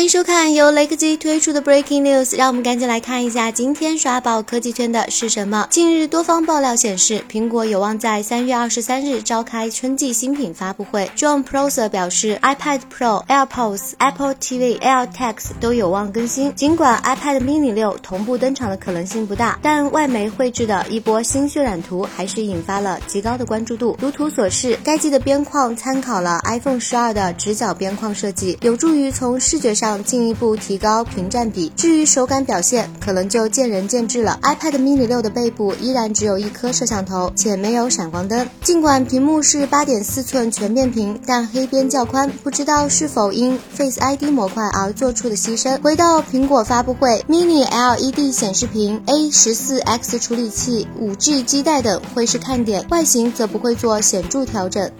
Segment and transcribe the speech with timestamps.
[0.00, 5.68] 欢迎收看由雷科技推出的 Breaking News，让我们赶紧来看一下今天刷爆科技圈的是什么。
[5.70, 11.10] 近日，多方爆料显示，苹果有望在三月二十三日召开春季新品发布会。
[11.14, 16.54] John Prosser 表示，iPad Pro、AirPods、Apple TV、AirTags 都有望更新。
[16.54, 23.98] 尽管 iPad Mini 六同步登场的可能性不大，但外媒绘制的一波新渲染图还是引发了极高的关注度。
[24.00, 34.38] 如图所示，该机的边框参考了 iPhone 十二的直角边框设计，有助于从视觉上进一步提高屏占比，至于手感表现，可能就见仁见智了。
[34.42, 38.48] iPad mini 六的背部依然只有一颗摄像头，且没有闪光灯。
[38.62, 45.80] 尽管屏幕是八点四寸全面屏，但黑边较宽，不知道是否因 Face ID 模块而做出的牺牲。
[45.80, 54.90] 回到苹果发布会，mini LED 显示屏、A 十四 X 处理器、五 G 基带等会是看点，外形则不会做显著调整。